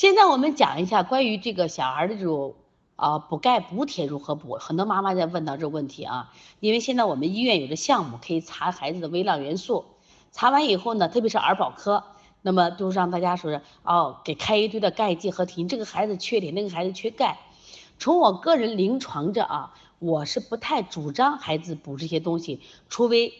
[0.00, 2.54] 现在我们讲一下关于这个小孩的这种
[2.96, 9.84] 啊补钙补铁如何补，很多妈妈在问到这个问题啊，因为现在我们医院有的项目可以查孩子的微量元素，
[10.32, 12.02] 查完以后呢，特别是儿保科，
[12.40, 17.38] 那么都让大家说是哦给开一堆的钙剂和铁，这个孩子缺铁，那个孩子缺钙。
[17.98, 23.34] 从我个人临床着啊，我是不太主张孩子补这些东西，除非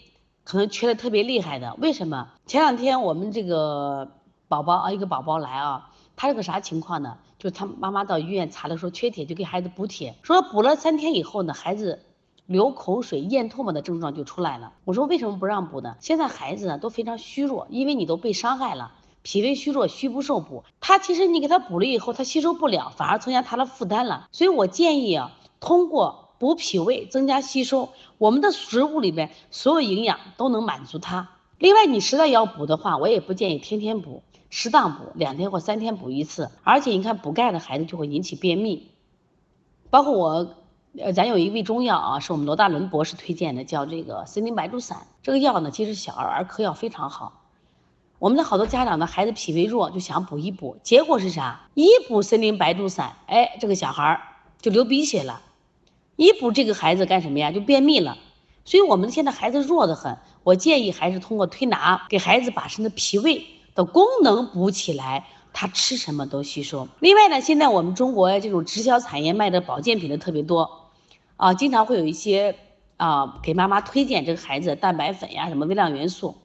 [0.45, 1.75] 可能缺的特别厉害的。
[1.79, 2.29] 为什么？
[2.45, 4.11] 前两天我们这个
[4.51, 7.19] 宝宝啊，一个宝宝来啊，他是个啥情况呢？
[7.39, 12.05] 就他妈妈到医院查的时候缺铁，就给孩子补铁，说补了三天以后呢，孩子
[12.47, 14.73] 流口水、咽唾沫的症状就出来了。
[14.85, 15.95] 我说为什么不让补呢？
[16.01, 18.93] 现在孩子呢都非常虚弱，因为你都被伤害了。
[19.23, 24.27] 脾胃虚弱，虚不受补，他其实你给他补了以后，他吸收不了，反而增加他的负担了。
[24.33, 31.29] 所以我建议啊，通过补脾胃，增加吸收，我们的食物里面所有营养都能满足他。
[31.59, 36.51] 另外，你实在要补的话，我也不建议天天补，适当补，两天或三天补一次。
[36.63, 38.91] 而且你看补钙的孩子就会引起便秘，
[39.89, 40.55] 包括我，
[40.99, 45.07] 呃，咱有一味中药啊，是我们罗大伦博士推荐的，叫这个森林白术散。
[45.23, 47.41] 这个药呢，其实小儿儿科药非常好。
[48.19, 51.69] 我们的好多家长呢，孩子脾胃弱，就想补一补，结果是啥？
[51.75, 54.21] 一补森林白术散，哎，这个小孩儿
[54.61, 55.41] 就流鼻血了；
[56.17, 57.51] 一补这个孩子干什么呀？
[57.53, 58.19] 就便秘了。
[58.67, 63.47] 所以，我们现在孩子弱得很，我建议还是通过推拿，给孩子把身的脾胃
[63.85, 66.89] 功能补起来，他吃什么都吸收。
[66.99, 70.89] 另外呢，现在我们中国这种直销产业卖的保健品的特别多
[71.37, 72.57] 啊，经常会有一些
[72.97, 76.37] 啊，给妈妈推荐这个孩子蛋白粉呀、什么微量元素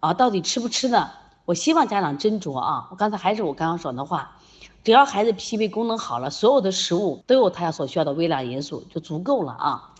[0.00, 1.10] 啊，到底吃不吃呢？
[1.44, 2.88] 我希望家长斟酌啊。
[2.90, 4.38] 我刚才还是我刚刚说的话，
[4.82, 9.90] 只要孩子脾胃功能好了，所有的食物都有他所需要的微量元素就足够了啊。